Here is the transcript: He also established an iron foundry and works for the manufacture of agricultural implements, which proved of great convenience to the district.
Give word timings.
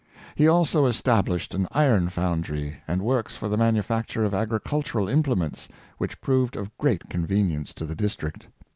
He 0.33 0.47
also 0.47 0.87
established 0.87 1.53
an 1.53 1.67
iron 1.73 2.09
foundry 2.09 2.77
and 2.87 3.03
works 3.03 3.35
for 3.35 3.47
the 3.49 3.55
manufacture 3.55 4.25
of 4.25 4.33
agricultural 4.33 5.07
implements, 5.07 5.67
which 5.99 6.19
proved 6.21 6.55
of 6.55 6.75
great 6.79 7.07
convenience 7.07 7.71
to 7.75 7.85
the 7.85 7.93
district. 7.95 8.47